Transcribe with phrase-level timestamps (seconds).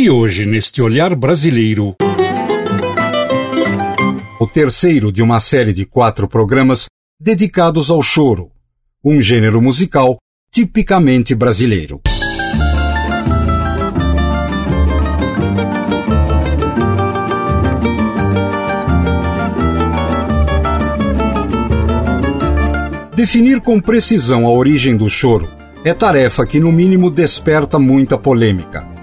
[0.00, 1.96] E hoje, neste olhar brasileiro,
[4.38, 6.86] o terceiro de uma série de quatro programas
[7.20, 8.52] dedicados ao choro,
[9.04, 10.16] um gênero musical
[10.52, 12.00] tipicamente brasileiro.
[23.16, 25.50] Definir com precisão a origem do choro
[25.84, 28.97] é tarefa que, no mínimo, desperta muita polêmica.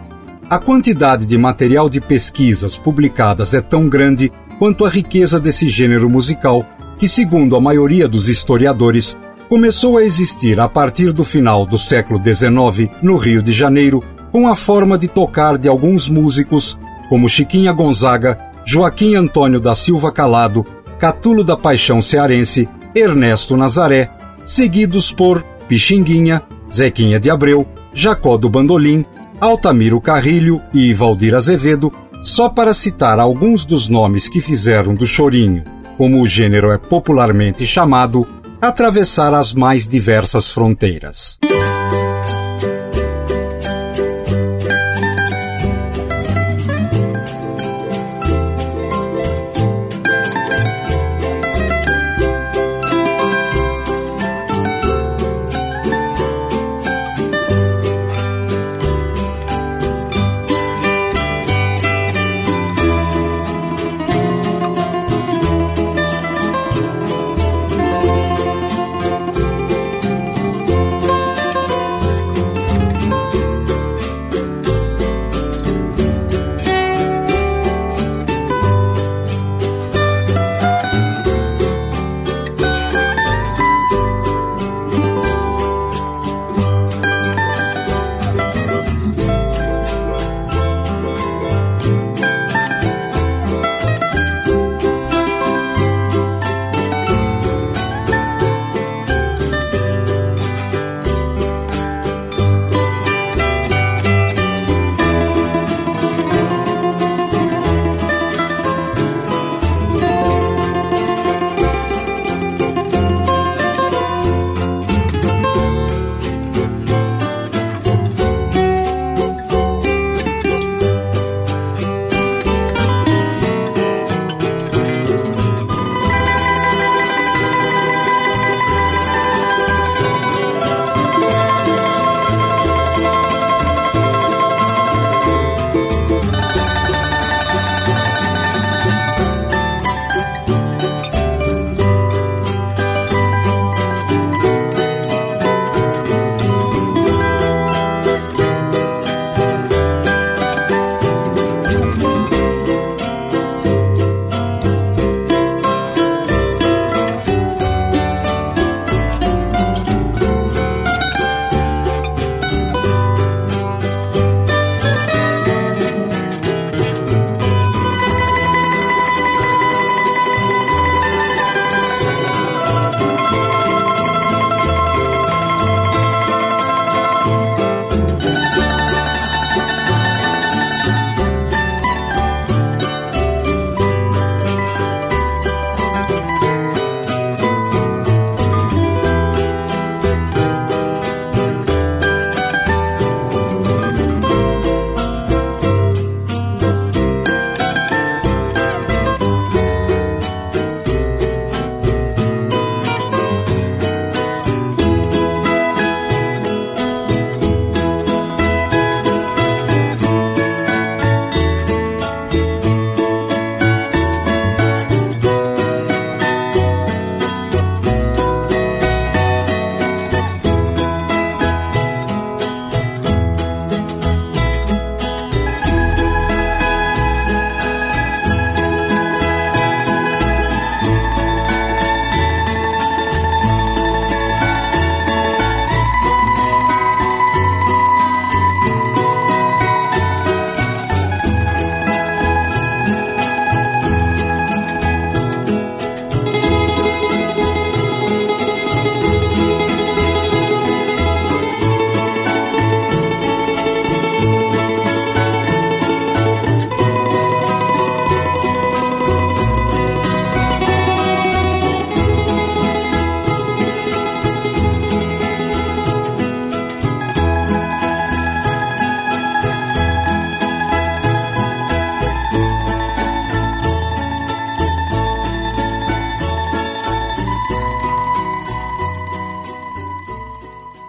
[0.48, 6.08] A quantidade de material de pesquisas publicadas é tão grande quanto a riqueza desse gênero
[6.08, 6.64] musical,
[7.00, 9.18] que, segundo a maioria dos historiadores,
[9.50, 14.48] começou a existir a partir do final do século XIX no Rio de Janeiro, com
[14.48, 16.78] a forma de tocar de alguns músicos
[17.10, 20.64] como Chiquinha Gonzaga, Joaquim Antônio da Silva Calado,
[21.00, 24.12] Catulo da Paixão Cearense, Ernesto Nazaré,
[24.46, 29.04] seguidos por Pixinguinha, Zequinha de Abreu, Jacó do Bandolim,
[29.40, 31.92] Altamiro Carrilho e Valdir Azevedo,
[32.24, 35.64] só para citar alguns dos nomes que fizeram do chorinho,
[35.98, 38.28] como o gênero é popularmente chamado,
[38.62, 41.38] atravessar as mais diversas fronteiras.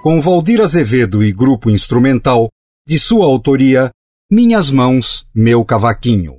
[0.07, 2.49] Com Valdir Azevedo e grupo instrumental,
[2.87, 3.91] de sua autoria,
[4.31, 6.37] Minhas Mãos, Meu Cavaquinho.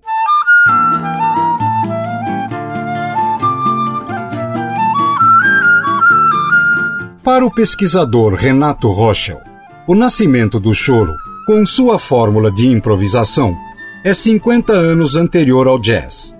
[7.21, 9.41] Para o pesquisador Renato Rochel,
[9.85, 11.13] o nascimento do choro,
[11.45, 13.53] com sua fórmula de improvisação,
[14.01, 16.33] é 50 anos anterior ao jazz.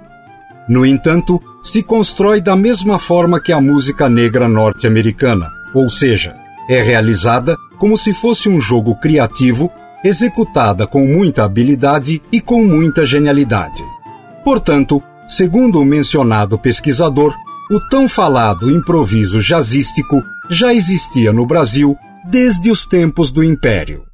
[0.65, 6.81] No entanto, se constrói da mesma forma que a música negra norte-americana, ou seja, é
[6.81, 9.71] realizada como se fosse um jogo criativo,
[10.03, 13.83] executada com muita habilidade e com muita genialidade.
[14.43, 17.35] Portanto, segundo o mencionado pesquisador,
[17.69, 24.06] o tão falado improviso jazzístico já existia no Brasil desde os tempos do Império.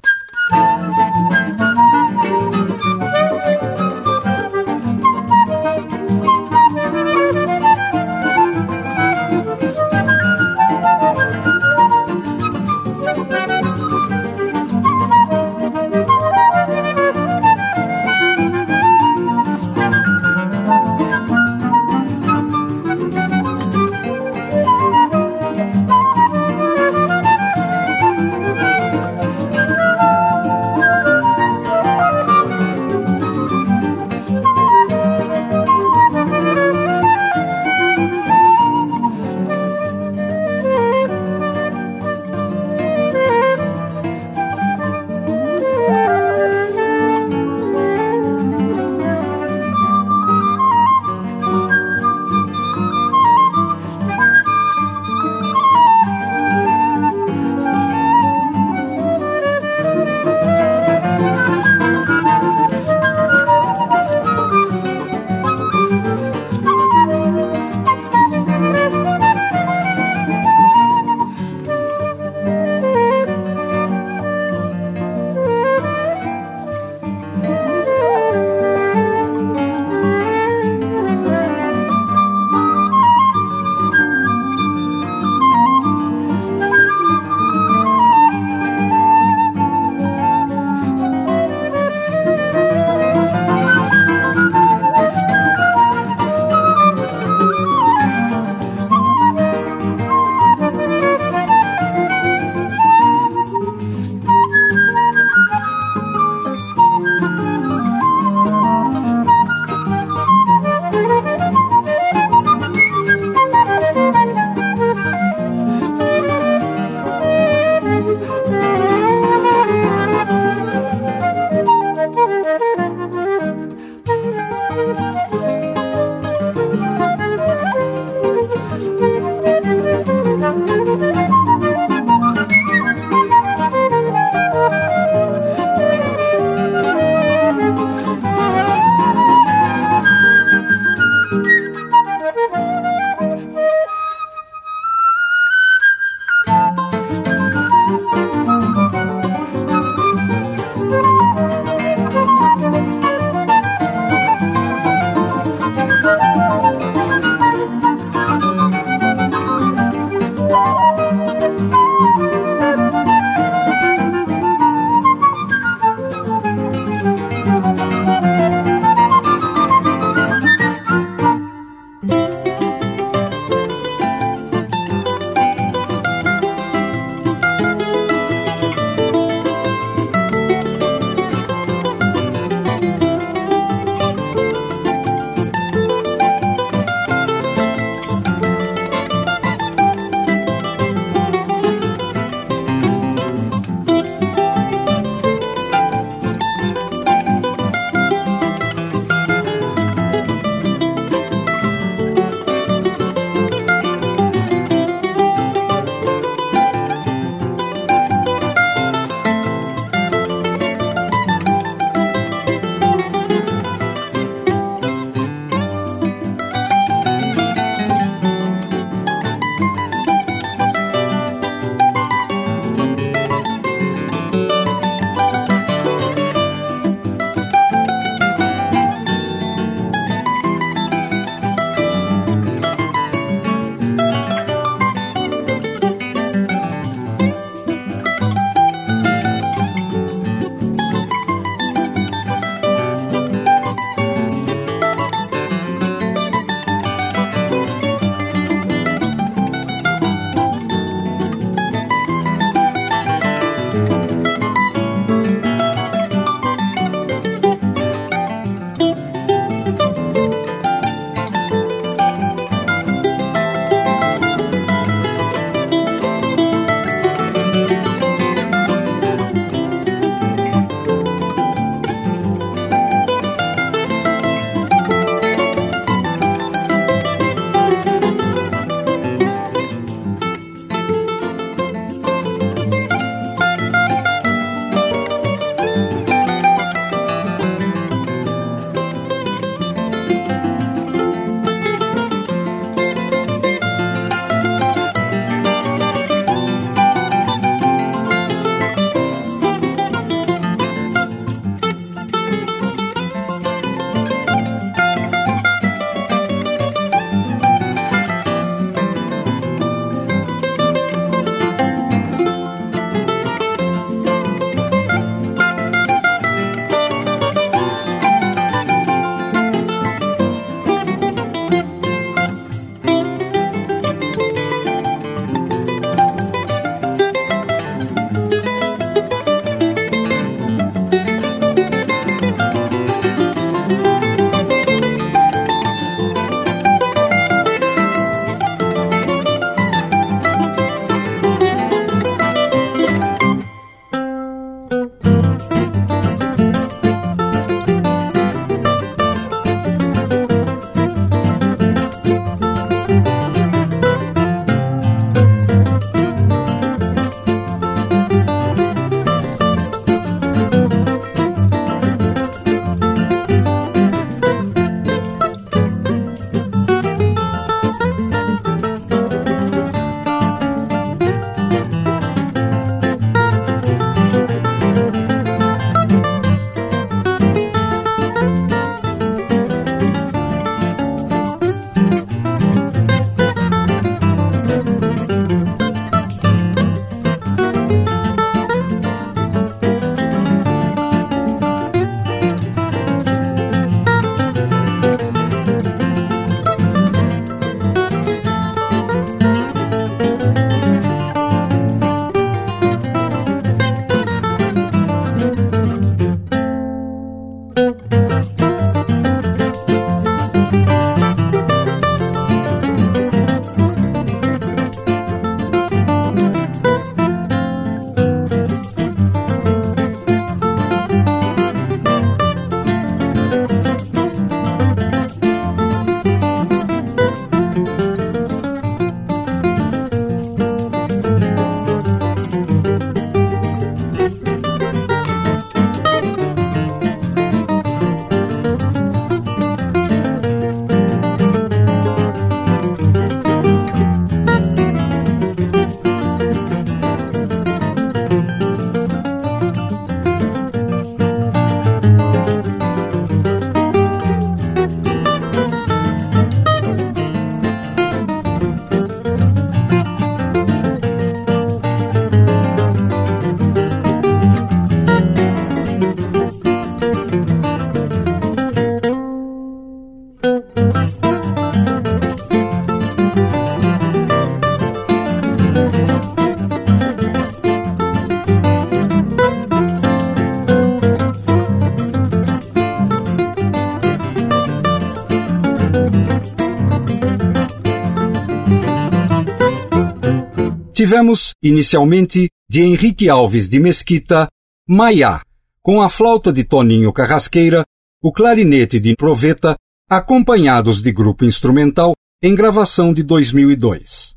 [490.84, 494.28] Tivemos, inicialmente, de Henrique Alves de Mesquita,
[494.68, 495.22] Maiá,
[495.62, 497.64] com a flauta de Toninho Carrasqueira,
[498.02, 499.56] o clarinete de Proveta,
[499.88, 504.12] acompanhados de grupo instrumental, em gravação de 2002.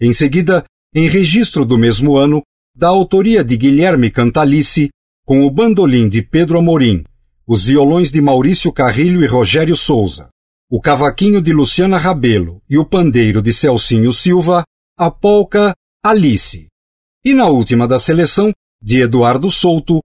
[0.00, 2.42] Em seguida, em registro do mesmo ano,
[2.74, 4.90] da autoria de Guilherme Cantalice,
[5.24, 7.04] com o bandolim de Pedro Amorim,
[7.46, 10.30] os violões de Maurício Carrilho e Rogério Souza,
[10.68, 14.64] o cavaquinho de Luciana Rabelo e o pandeiro de Celcinho Silva,
[14.98, 15.72] a polca
[16.04, 16.66] Alice.
[17.24, 20.00] E na última da seleção, de Eduardo Souto,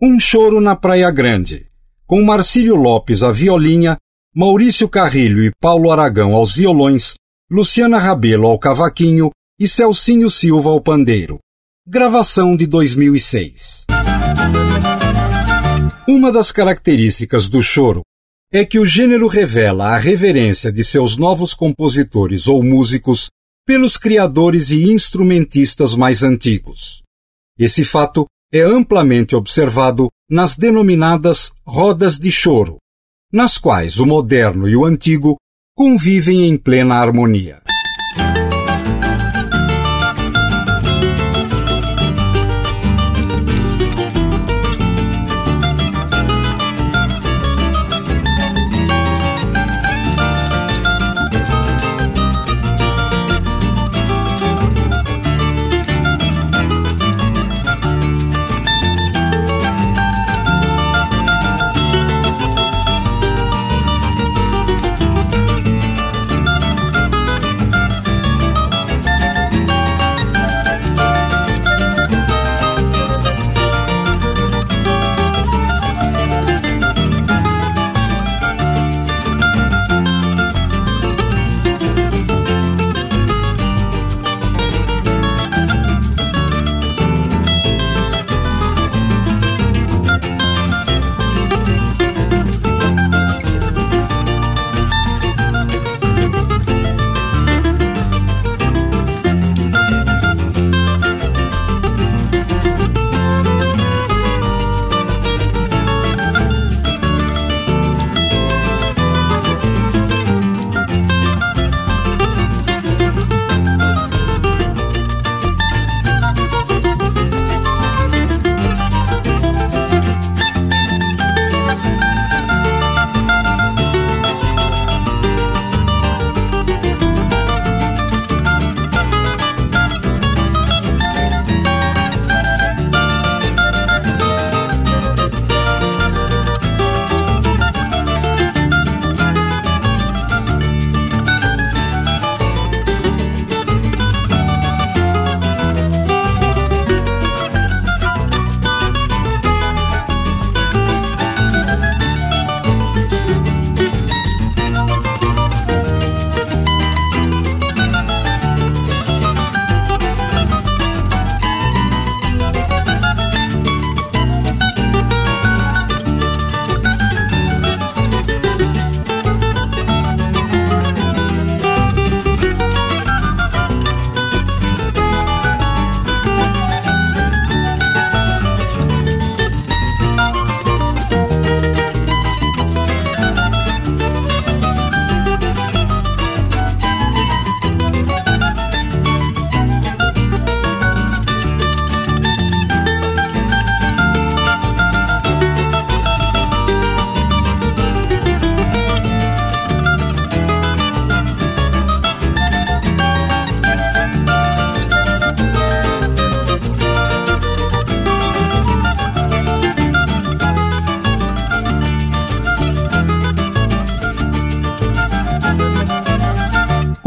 [0.00, 1.66] Um Choro na Praia Grande,
[2.06, 3.98] com Marcílio Lopes à violinha,
[4.32, 7.14] Maurício Carrilho e Paulo Aragão aos violões,
[7.50, 11.40] Luciana Rabelo ao cavaquinho e Celcinho Silva ao pandeiro.
[11.84, 13.86] Gravação de 2006.
[16.08, 18.02] Uma das características do choro
[18.52, 23.28] é que o gênero revela a reverência de seus novos compositores ou músicos
[23.70, 27.04] pelos criadores e instrumentistas mais antigos.
[27.56, 32.78] Esse fato é amplamente observado nas denominadas rodas de choro,
[33.32, 35.36] nas quais o moderno e o antigo
[35.72, 37.62] convivem em plena harmonia.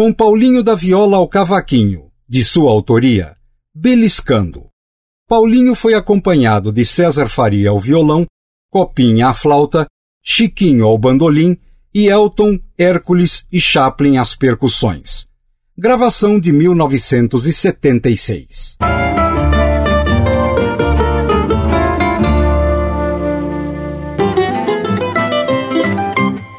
[0.03, 3.37] Com Paulinho da Viola ao cavaquinho, de sua autoria,
[3.73, 4.65] Beliscando.
[5.29, 8.25] Paulinho foi acompanhado de César Faria ao violão,
[8.69, 9.87] Copinha à flauta,
[10.21, 11.57] Chiquinho ao bandolim
[11.95, 15.25] e Elton, Hércules e Chaplin às percussões.
[15.77, 18.75] Gravação de 1976.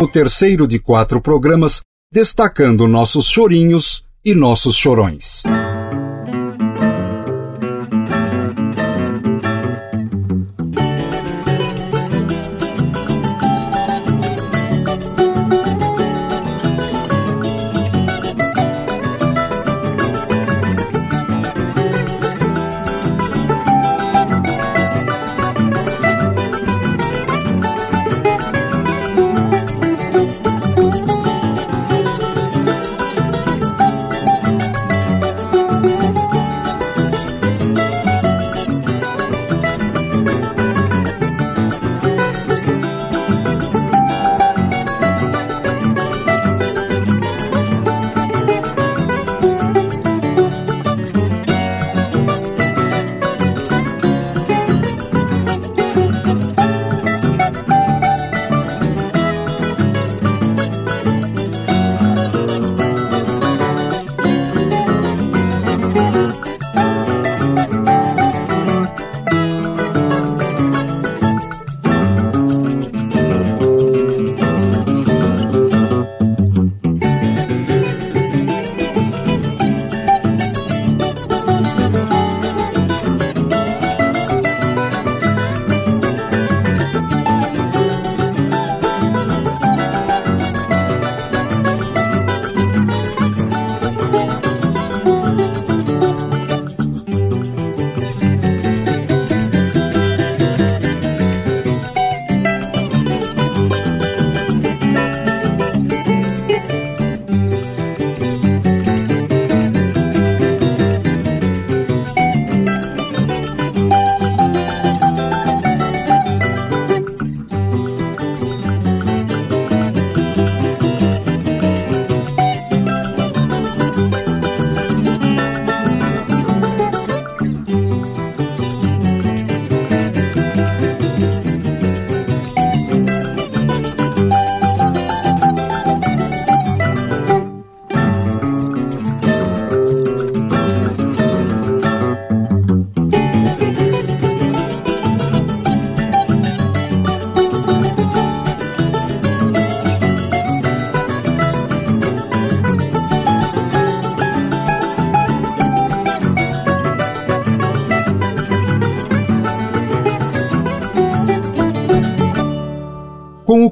[0.00, 1.83] O terceiro de quatro programas
[2.14, 5.42] destacando nossos chorinhos e nossos chorões.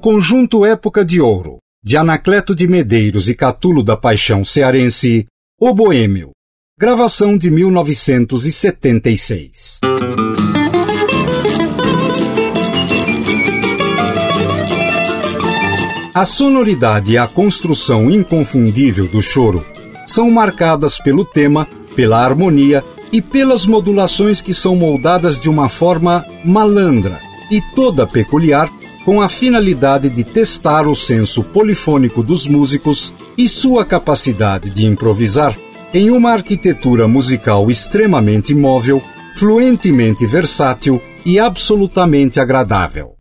[0.02, 5.28] Conjunto Época de Ouro, de Anacleto de Medeiros e Catulo da Paixão Cearense,
[5.60, 6.32] O Boêmio,
[6.76, 9.78] gravação de 1976.
[16.12, 19.64] A sonoridade e a construção inconfundível do choro
[20.04, 26.26] são marcadas pelo tema, pela harmonia e pelas modulações que são moldadas de uma forma
[26.44, 27.20] malandra
[27.52, 28.68] e toda peculiar
[29.04, 35.56] com a finalidade de testar o senso polifônico dos músicos e sua capacidade de improvisar
[35.92, 39.02] em uma arquitetura musical extremamente móvel,
[39.34, 43.16] fluentemente versátil e absolutamente agradável.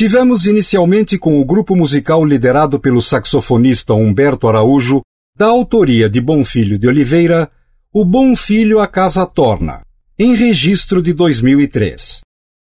[0.00, 5.02] Tivemos inicialmente com o grupo musical liderado pelo saxofonista Humberto Araújo,
[5.36, 7.50] da autoria de Bom Filho de Oliveira,
[7.92, 9.84] O Bom Filho a Casa Torna,
[10.18, 12.20] em registro de 2003.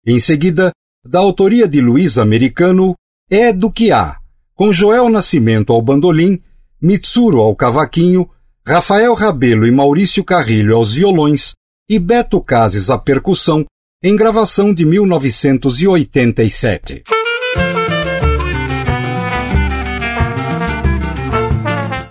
[0.06, 0.70] Em seguida,
[1.04, 2.94] da autoria de Luiz Americano,
[3.28, 4.16] É do que há,
[4.54, 6.40] com Joel Nascimento ao bandolim,
[6.80, 8.30] Mitsuro ao cavaquinho,
[8.64, 11.52] Rafael Rabelo e Maurício Carrilho aos violões
[11.90, 13.66] e Beto Cases à percussão,
[14.00, 17.02] em gravação de 1987.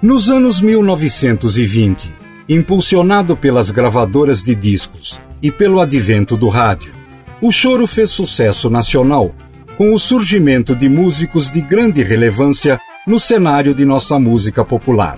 [0.03, 2.11] Nos anos 1920,
[2.49, 6.91] impulsionado pelas gravadoras de discos e pelo advento do rádio,
[7.39, 9.33] o choro fez sucesso nacional,
[9.77, 15.17] com o surgimento de músicos de grande relevância no cenário de nossa música popular.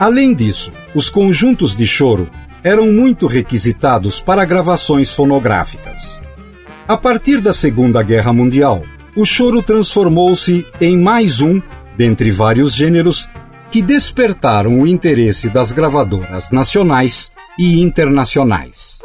[0.00, 2.26] Além disso, os conjuntos de choro
[2.64, 6.22] eram muito requisitados para gravações fonográficas.
[6.88, 8.82] A partir da Segunda Guerra Mundial,
[9.14, 11.60] o choro transformou-se em mais um,
[11.98, 13.28] dentre vários gêneros,
[13.70, 19.00] que despertaram o interesse das gravadoras nacionais e internacionais.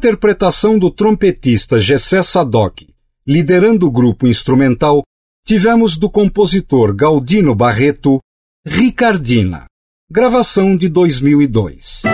[0.00, 2.88] Interpretação do trompetista Gessé Sadoc,
[3.26, 5.02] liderando o grupo instrumental,
[5.44, 8.18] tivemos do compositor Galdino Barreto
[8.66, 9.66] Ricardina,
[10.10, 12.04] gravação de 2002.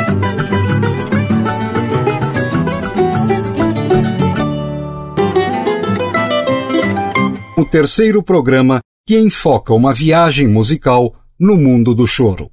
[7.57, 12.51] O terceiro programa que enfoca uma viagem musical no mundo do choro.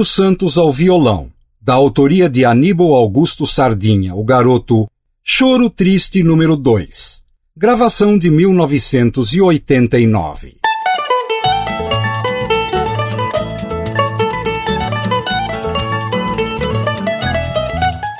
[0.00, 1.28] Turíbio Santos ao violão,
[1.60, 4.88] da autoria de Aníbal Augusto Sardinha, o garoto
[5.22, 7.22] Choro Triste número 2,
[7.54, 10.56] gravação de 1989.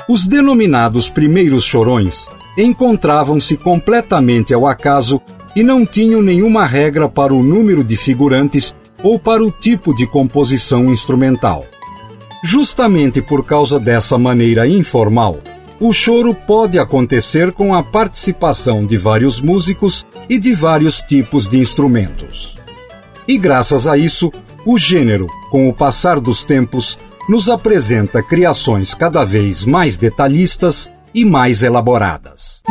[0.07, 2.29] Os denominados primeiros chorões
[2.59, 5.19] encontravam-se completamente ao acaso
[5.57, 10.07] e não tinham nenhuma regra para o número de figurantes ou para o tipo de
[10.07, 11.65] composição instrumental.
[12.43, 15.39] Justamente por causa dessa maneira informal,
[15.79, 21.59] o choro pode acontecer com a participação de vários músicos e de vários tipos de
[21.59, 22.57] instrumentos.
[23.27, 24.31] E graças a isso,
[24.67, 26.99] o gênero, com o passar dos tempos,
[27.29, 32.63] nos apresenta criações cada vez mais detalhistas e mais elaboradas.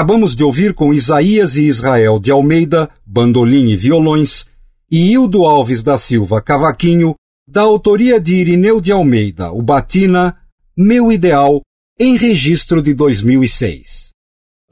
[0.00, 4.46] Acabamos de ouvir com Isaías e Israel de Almeida, bandolim e violões,
[4.90, 7.14] e Hildo Alves da Silva, cavaquinho,
[7.46, 10.38] da autoria de Irineu de Almeida, o Batina,
[10.74, 11.60] Meu Ideal,
[11.98, 14.08] em registro de 2006.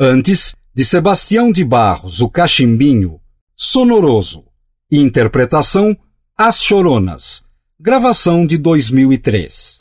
[0.01, 3.21] Antes, de Sebastião de Barros, o Cachimbinho,
[3.55, 4.45] Sonoroso,
[4.91, 5.95] interpretação
[6.39, 7.43] As Choronas,
[7.79, 9.77] gravação de 2003.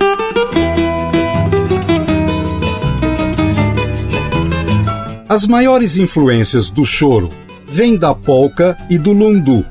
[5.30, 7.32] As maiores influências do choro
[7.68, 9.66] vêm da polca e do lundu,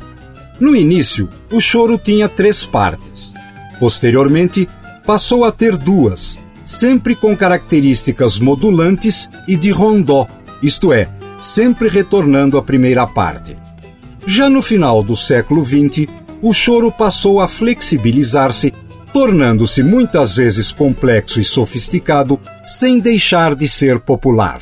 [0.58, 3.34] no início, o choro tinha três partes.
[3.78, 4.66] Posteriormente,
[5.04, 10.26] passou a ter duas, sempre com características modulantes e de rondó,
[10.62, 13.56] isto é, sempre retornando à primeira parte.
[14.26, 16.08] Já no final do século XX,
[16.40, 18.72] o choro passou a flexibilizar-se,
[19.12, 24.60] tornando-se muitas vezes complexo e sofisticado, sem deixar de ser popular.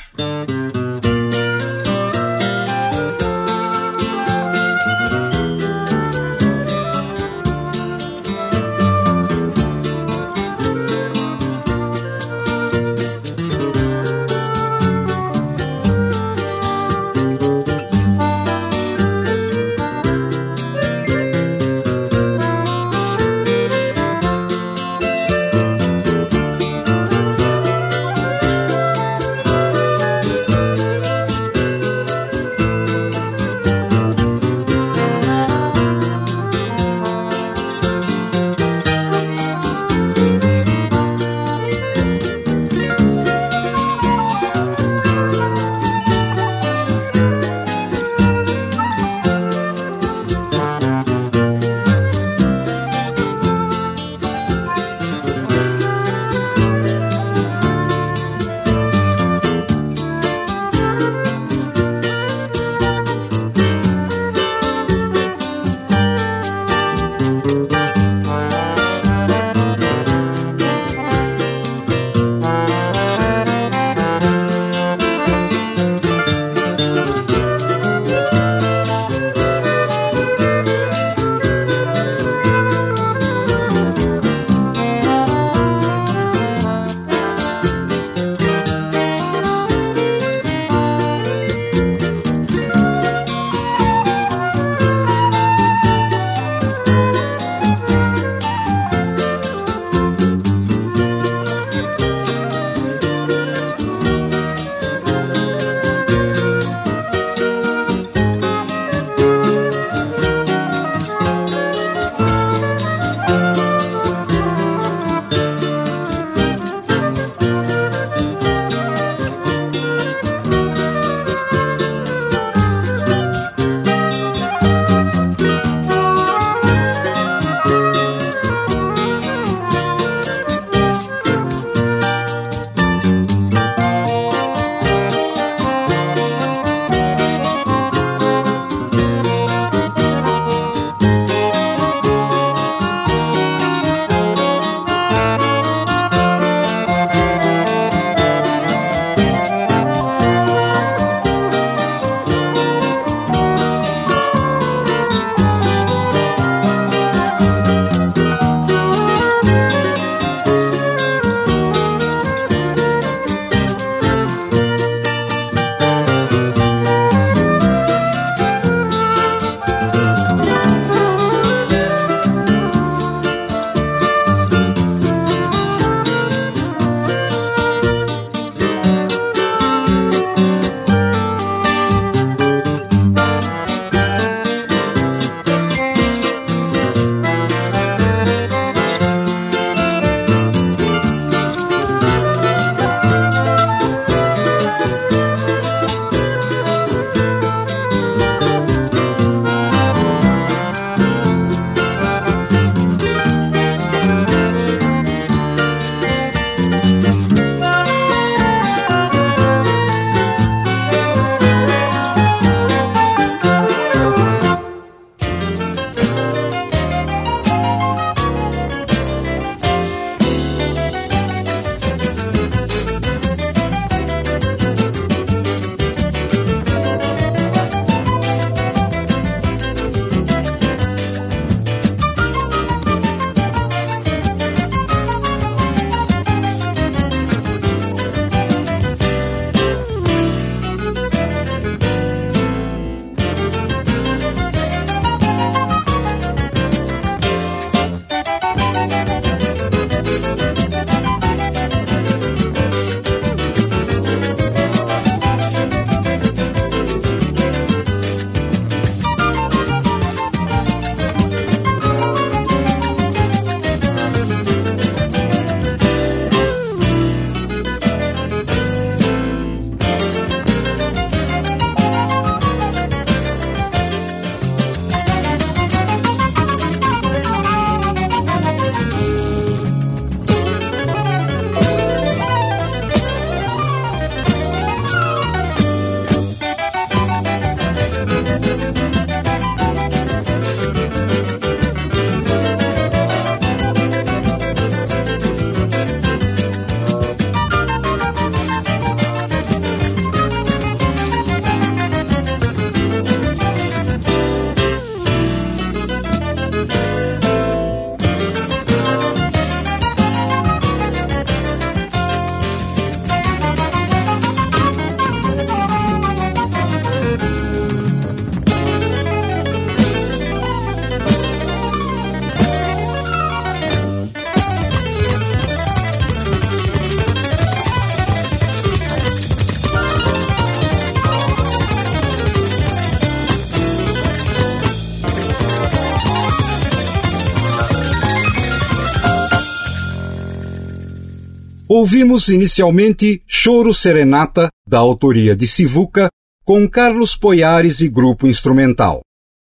[341.76, 346.08] Ouvimos inicialmente Choro Serenata, da autoria de Sivuca,
[346.44, 349.00] com Carlos Poiares e grupo instrumental.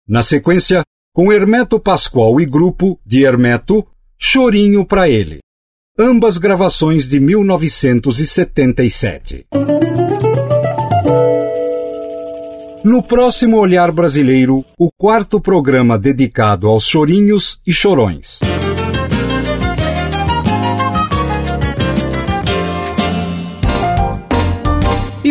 [0.08, 3.84] Na sequência, com Hermeto Pascoal e grupo de Hermeto,
[4.16, 5.40] Chorinho para ele.
[5.98, 9.46] Ambas gravações de 1977.
[12.84, 18.38] No próximo Olhar Brasileiro, o quarto programa dedicado aos chorinhos e chorões.